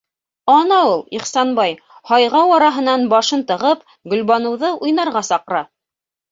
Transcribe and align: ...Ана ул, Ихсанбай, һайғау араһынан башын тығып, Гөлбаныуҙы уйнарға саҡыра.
...Ана 0.53 0.77
ул, 0.93 1.03
Ихсанбай, 1.17 1.75
һайғау 2.13 2.55
араһынан 2.57 3.07
башын 3.13 3.47
тығып, 3.53 3.87
Гөлбаныуҙы 4.15 4.75
уйнарға 4.89 5.27
саҡыра. 5.33 5.65